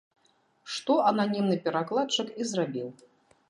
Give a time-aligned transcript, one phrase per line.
[0.75, 2.87] Што ананімны перакладчык і зрабіў.